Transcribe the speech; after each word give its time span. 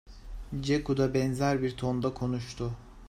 Ceku 0.63 0.97
da 0.97 1.13
benzer 1.13 1.61
bir 1.61 1.77
tonda 1.77 2.13
konuştu. 2.13 2.71